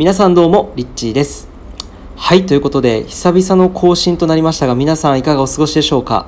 [0.00, 1.46] 皆さんどうもリッチーです。
[2.16, 6.26] はいということで久々の更新となりましたが皆さんいかがお過ごしでしょうか、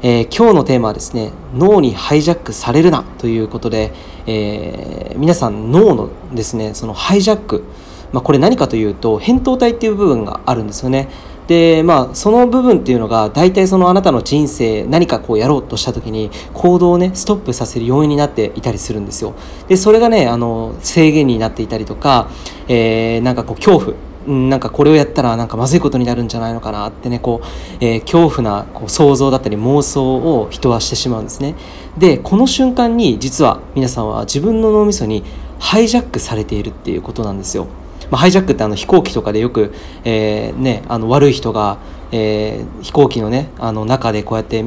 [0.00, 3.92] えー、今日のテーマはですね脳にハイジャックされるなということで、
[4.28, 7.64] えー、皆さん脳のですねそのハイジャック
[8.12, 11.08] まあ、これ何かというと扁桃体っていう部分があるんですよね。
[11.46, 19.34] でまあその部分っていうのが大体そのあなたの人生何かこうやろうとした時に行動をねストップさせる要因になっていたりするんですよ。
[19.68, 22.30] でそれがねあの制限になっていたりとか、
[22.68, 23.96] えー、なんかこう恐怖。
[24.26, 27.46] なんかこれをやったらなんかまずいことになるんじゃないのかなってねこう、
[27.84, 31.54] えー、恐怖なこう想像だったり妄想を人はしてしまうんですね。
[31.98, 35.24] でこの瞬間に実は皆さんは自分の脳みそに
[35.58, 37.66] ハイジャックされているっていうことなんですよ。
[38.10, 39.72] まあ、ハイジャックってあの飛行機とかでよく、
[40.04, 41.78] えーね、あの悪い人が、
[42.12, 44.64] えー、飛行機の,、ね、あの中でこうやって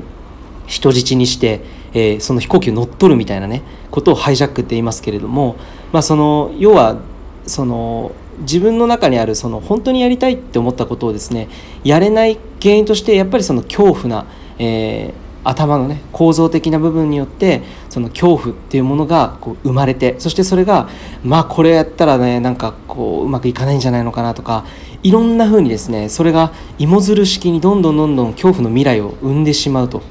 [0.65, 1.61] 人質にして、
[1.93, 5.55] えー、その飛行機を乗っ取るみたいなねことをハイジャックって言いますけれども、
[5.91, 6.99] まあ、その要は
[7.45, 11.47] その自分の中にあるその本当にやりたいって思ったことをですね
[11.83, 14.27] やれない原因としてやっぱりその恐怖な、
[14.59, 20.89] えー、頭のね構造的な部分によってその恐怖っていうものがこう生まれてそしてそれが
[21.23, 24.65] まあこれやったらねなんかこううまくいかないんじゃないのかなとか
[25.03, 30.01] いろんな風にですねそれが芋づる式にどんどんどんどん恐怖の未来を生んでしまうと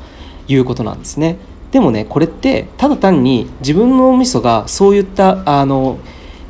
[0.49, 1.37] いうことなんですね。
[1.71, 5.99] でもねこれってただ単に自分の脳みそがそういったあの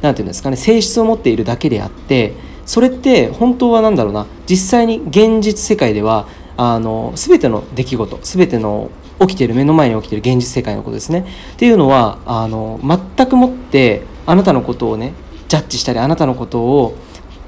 [0.03, 2.35] 何て言うんですかね性質を持っているだけであって
[2.67, 8.91] それって本当は何だろうな実際に現実世界ではあの全ての出来事全ての
[9.21, 11.27] 起きている目の前に起きている現実世界のことですね。
[11.55, 15.15] っていうのはあの全くもってあなたのことをね
[15.49, 16.97] ジャッジしたりあなたのことを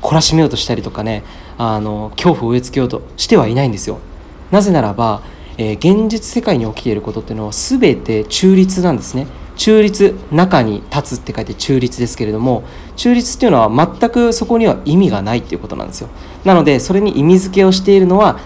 [0.03, 1.25] 懲らしめようとしたりとかね
[1.59, 3.98] あの恐怖を植え付けようとしてはいないんですよ。
[4.50, 5.22] なぜならば、
[5.59, 9.27] えー、現実世界に起きていることっていうのは全て中立なんですね。
[9.59, 12.62] 中立中に立つって書いて中立ですけれども
[12.97, 16.09] 中立っていうのは全くそこには意味がないっていうことなんですよ
[16.45, 18.39] なのでそれに意味付けをしているのは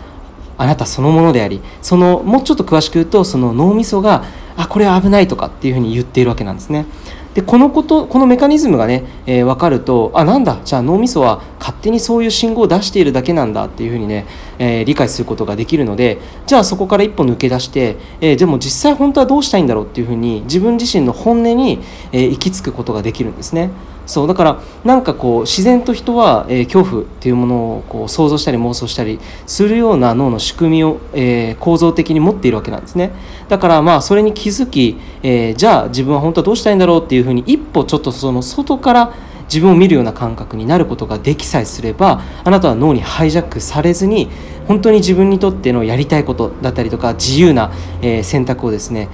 [0.63, 4.25] あなたそのものでありそのもうちょっと詳しく言うとその脳みそが
[4.57, 6.87] あこれは危ないとかっていうふうに言っているわけなんですね。
[7.35, 14.27] でこのことこのメカニズムがね、えー、分かるとあなんだじゃあ脳みそは勝手にそういう信号を出しているだけなんだっていうふうにね、
[14.59, 21.81] えー、理解することができるのでじゃあそこから一歩抜け出して、えー、でも実際本当はどうしたいんだろうっていうふうに自分自身の本音に、
[22.13, 23.71] え、行き着くことができるんですね。
[24.07, 33.13] そうだからなんかこう自然と人は、えー、恐怖っていうものをこう想像したり妄想したりするような脳の仕組みを、えー、構造的に持っているわけなんですね。
[33.49, 39.15] だからまあそれに気づき、えー、じゃあ自分は本当はどうしたいんだろうっていうふうに一歩ちょっとその外から
[39.45, 44.31] 自分を見るような感覚になることができさえすればあなたは脳にハイジャックされずに
[44.67, 47.71] 本当に自分にとってのやりたいことだったりとか自由な、
[48.01, 49.09] え、選択をですね、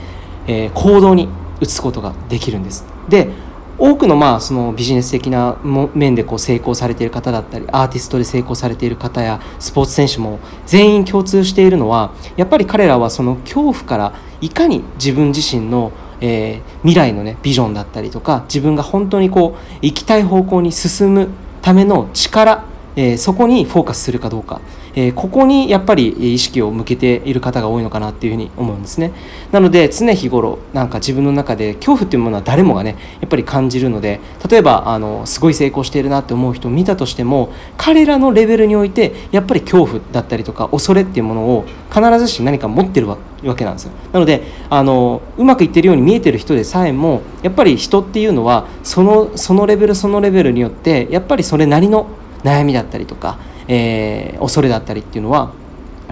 [0.47, 1.29] え、行動に
[1.61, 2.87] 移すことができるんです。
[3.09, 3.31] で
[3.79, 5.57] 多くのまあそのビジネス的な
[5.95, 21.29] 面でこう成功されている方だったりアーティストで成功されている方やスポーツ選手も全員共通しているのはやっぱり彼らはその恐怖からいかに自分自身のえ、未来のねビジョンだったりとか自分が本当にこう行きたい方向に進む
[21.63, 22.65] ための力
[22.97, 24.61] えー、そこにフォーカスするかどうか、
[24.95, 29.13] えー、ここにやっぱり意識を向けている方が多いのかなっていうふうに思うんですね。
[29.53, 43.19] なので常日頃なんか自分の中で恐怖っていうものは誰もがねやっぱり感じるので例えばあのすごい成功しているなって思う人を見たとしても彼らのレベルにおいてやっぱり恐怖だったりとか恐れっていうものを必ずし何か持ってるわ
[43.57, 43.93] けなんですよ。
[44.13, 52.09] なのであのうまくいってるように見えてる人でさえもやっぱり人っていうのはそのそのレベルそのレベルによってやっぱりそれなりの
[52.45, 53.39] 悩みだったりとか、
[53.69, 55.53] えー、恐れだったりっていうのは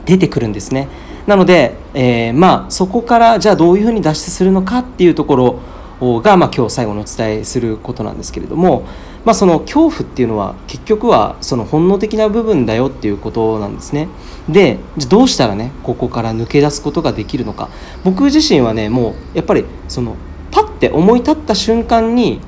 [0.04, 0.88] 出てくるんですね。
[1.26, 5.60] なので、えー、まあそこからじゃあどういうふうに脱出するのかっていうところ
[6.00, 8.86] が、まあ、今日最後のお伝えすることなんですけれども、
[9.24, 14.08] まあ、その恐怖っていうのは結局はその本能的な部分だよっていうことなんですね。
[14.48, 17.68] でどうしたらねここから抜け出すことができるのか
[18.04, 20.14] 僕自身はねもうやっぱりその
[20.52, 22.40] パッて思い立った瞬間に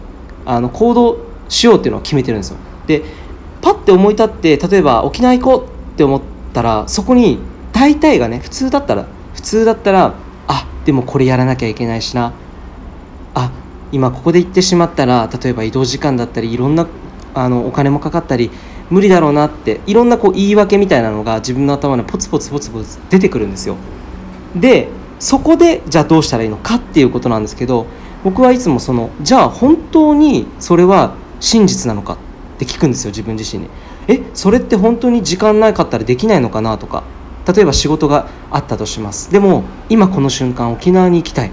[0.46, 1.18] あの行動
[1.48, 2.58] しようっていうのを決めてるんですよ。
[2.86, 3.02] で
[3.60, 6.22] パッて思い立って例えば沖縄行こうって思っ
[6.52, 7.38] たらそこに
[7.72, 10.14] 大体がね普通だったら普通だったら
[10.46, 12.32] あでもこれやらなきゃいけないしな
[13.34, 13.52] あ
[13.92, 16.86] 今ここで行ってしまったら例えば移動時間だったりいろんな
[17.34, 18.50] あのお金もかかったり
[18.90, 23.76] 無理だろうなっていろんなこう言い訳みたいなのが自分の頭にポツポツポツポツ出てくるんですよ。
[24.56, 24.88] で
[25.18, 27.86] そこでじゃあどうしたらいいのかっていうことなんですけど
[28.24, 32.16] 僕はいつもそのじゃあ本当にそれは真実なのか
[32.58, 33.70] って聞くんですよ自分自身に。
[34.08, 37.04] えそれって本当に時間なかったらできないのかなとか
[37.46, 41.50] 例えば仕事があったとしますでも今この瞬間沖縄に行きたい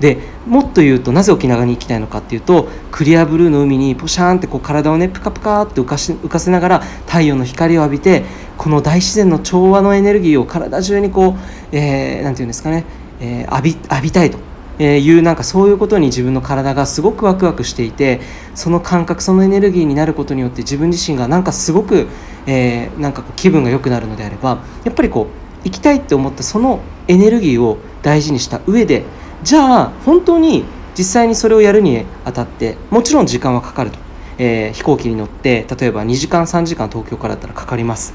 [0.00, 8.24] でもっと言うとなぜ沖縄に行きたいのかっていうとクリアブルーの海にポシャーンってこう体をねプカプカって浮かし浮かせながら太陽の光を浴びて
[8.56, 12.84] この大自然の調和のエネルギーを体中にこう、えー、て言うんですかね、
[13.20, 14.47] えー、浴び浴びたいと。
[14.78, 18.20] えいうなんかそういうことに自分の体がすごくワクワクしていて
[18.54, 22.06] その感覚そのエネルギーになることによって自分自身がなんかすごく、
[22.46, 25.28] えー、なんか気分が良くなるのであればやっぱりこ
[25.64, 29.04] う行きたいって思ったそのエネルギーを大事にした上で
[29.42, 30.64] じゃあ本当に
[30.96, 33.98] 実際にそれをやるにあたってもちろん時間はかかると、
[34.38, 38.14] えー、飛行機に乗って例えば2時間3時間東京からだったらかかります。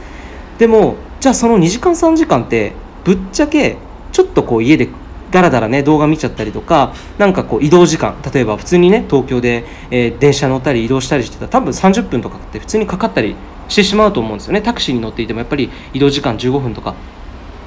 [0.58, 2.74] でもじゃあその2時間3時間って
[3.04, 3.78] ぶっちゃけ
[4.12, 4.90] ちょっとこう家で
[5.34, 13.36] だらだらね動画見ちゃったりとかなんかこう移動時間例えば普通にね東京で、えー、電車乗ったり移動したりしてたら多分30分とかって普通にかかったり
[13.68, 14.62] してしまうと思うんですよね。
[14.62, 16.94] タクシーに乗っていてもやっぱり移動時間15分とか、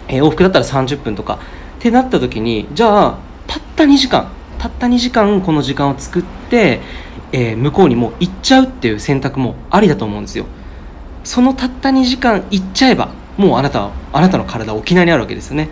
[0.08, 1.38] えー、往復だったら30分とか。
[1.76, 6.80] ってなった時にじゃあたった2時間たった2時間この時間を作って、
[7.32, 10.46] えー、向こうにもう行っちゃうっていう選択もありだと思うんですよ。
[11.22, 15.68] そのたった2時間行っちゃえばもうあなたはあなたの体沖縄にあるわけですよね。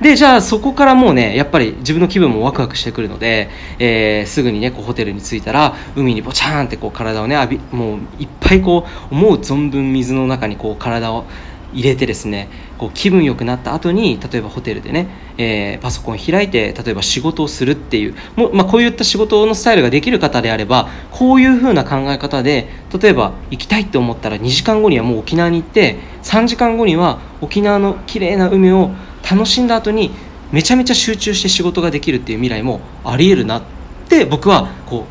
[0.00, 3.50] でじゃあそこからもうねやっぱり自分の気分もワクワクしてくるので、
[3.80, 11.24] えー、すぐにねこうホテルに着いたら海にボチャーンってこう体をね浴びもういっぱいこう思う存分水の中にこう体を
[11.72, 12.48] 入れてですね
[12.78, 22.68] こう気分良くなった後に例えばホテルでね、えー、パソコン開いて例えば仕事をするっていうも、まあ、こういった仕事のスタイルができる方であればこういう風な考え方で
[22.98, 28.90] 例えば行きたいって思ったら2時間後にはもう沖縄に行って3時間後には沖縄の綺麗な海を
[29.30, 30.10] 楽しんだ後に
[30.52, 33.62] めちゃめちゃ集中して仕事ができるっていう未来もありえるなっ
[34.08, 35.04] て僕はこう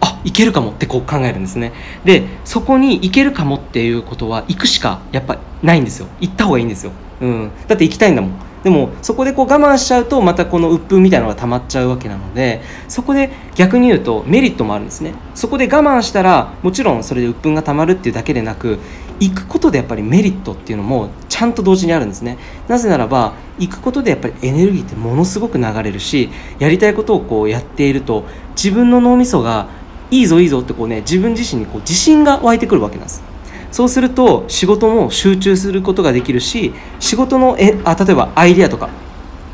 [0.00, 1.72] あいけるかもってこう考えるんですね。
[2.04, 6.08] でそこに行けるかもっていうことは行くしかやっぱないんですよ。
[6.20, 8.32] 行った方がいいんですよ、うん、だって行きたいんだもん。
[8.64, 15.14] でもそこでこう我慢しちゃうとまたこの鬱憤みたいなのが溜まっちゃうわけなのでそこで逆に言うとメリットもあるんですね。
[15.34, 18.78] そこで我慢したらもちろんそれで鬱憤が溜まるっていうだけでなく
[19.20, 22.38] 行くことでやっぱりメリットっていうのもちゃんと同時にあるんですね。
[22.68, 28.24] なぜならば行くことでやっぱりエネルギーってものすごく流れるしやりたいことをこうやっていると
[28.56, 29.68] 自分の脳みそが
[30.10, 33.22] いいぞいいぞってこうね自分自身にこう自信が湧いてくるわけなんです。
[33.70, 38.88] そうすると仕事も集中することができるし仕事のえあ例えばアイデアとか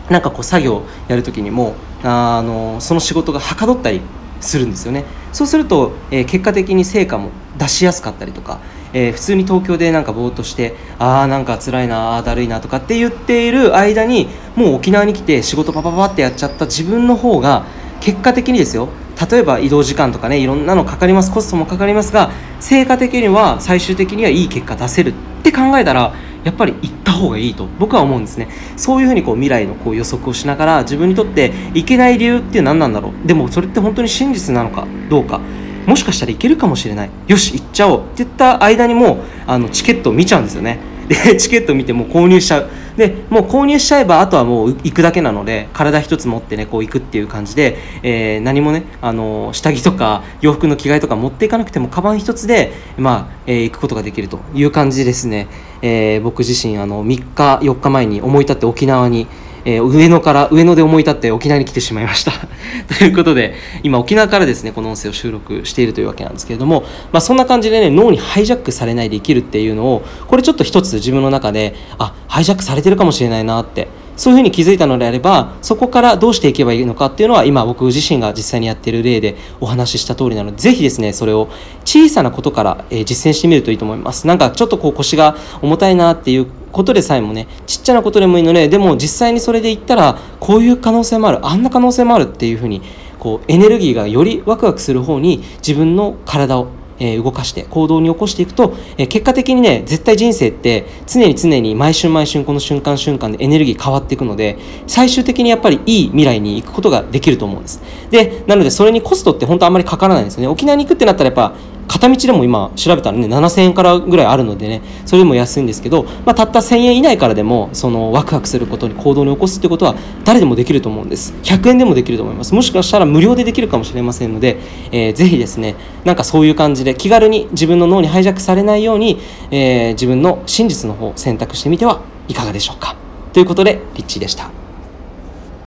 [0.08, 4.00] なんかこう作業やるときにもあのその仕事がはかどったり
[4.40, 5.04] するんですよね。
[5.32, 8.60] そうすると、えー、結果的に成果も出しやすかったりとか、
[8.98, 14.26] えー、普通に東京でなんかぼーっとしてああなんか辛いなあだるいなとかって言っている間に
[14.56, 17.66] もう沖縄に来て仕事パパパってやっちゃった自分の方が
[18.00, 18.88] 結果的にですよ
[19.31, 26.14] 例えば移動時間とかねいろんなのかかりますコストもかかりますが成果的には最終的にはいい結果出せるって考えたら
[26.44, 28.49] やっぱり行った方がいいと僕は思うんですね。
[28.76, 33.26] そういうふうにこう未来のこう予測をしながら自分にとっていけない理由って何なんだろう。
[33.26, 35.40] でもそれって本当に真実なのかどうか。
[35.87, 37.11] もしかしたらいけるかもしれない。
[37.29, 38.00] よし行っちゃおう。
[38.00, 40.79] って言った間にもあのチケットを見ちゃうんですよね。
[41.09, 42.69] で チケット見てもう購入しちゃう。
[42.97, 55.47] でもう購入しちゃえばあとはもう行くだけなので体一つ持ってねこう行くっていう感じで、えー、何もねあの下着とか洋服の着替えとか持っていかなくてもカバン一つで、まあえー、行くことができるという感じですね、
[55.83, 59.27] えー、僕自身あの3日4日前に思い立って沖縄に
[59.66, 62.32] えー、上野から上野で思い立って沖縄に来てしまいました。
[62.96, 81.49] ということで今沖縄からですねこの音声を収録しているというわけなんですけれども、まあ、そんな感じでね脳にハイジャックされないで生きるっていうのをこれちょっと一つ自分の中であハイジャックされてるかもしれないなってそういうふうに気づいたのであればそこからどうしていけばいいのかっていうのは今僕自身が実際にやっている例でお話しした通りなのでぜひですねそれを
[81.85, 84.26] 小さなことから、え実践してみるといいと思います。
[84.26, 92.82] なんかちょっとこう腰が重たいなっていうことでさえもねちっちゃなことでもいいのででも実際にそれで言ったらこういう可能性もあるあんな可能性もあるっていうふうに
[93.18, 96.68] こうエネルギーがよりワクワクする方に自分の体を
[96.99, 107.83] え動かして行動に起こしていくと、え結果的にね絶対人生って常に常に毎春毎春この瞬間瞬間でエネルギー変わっていくので最終的にやっぱりいい未来に行くことができると思うんです。
[108.11, 110.49] でなのでそれにコストって本当あんまりかからないんですよね。
[110.49, 111.55] 沖縄に行くってなったらやっぱ
[111.88, 121.35] 片道でも今調べたらね7000円からぐらいあるのでねそれでも安いんですけど、まあ、たった1000円以内からでもそのワクワクすることに行動に起こすってことは誰でもできると思うんです。
[121.43, 122.55] 100円でもできると思います。
[122.55, 124.59] もしかしたら無料でできるかもしれませんので、
[124.93, 129.19] えー、ぜひですねなんかそういう感じで気軽に自分の脳にハイジャックされないように、
[129.50, 132.97] えー、自分の真実の方を選択してみてはいかがでしょうか。
[133.33, 134.65] ということでリッチーでした。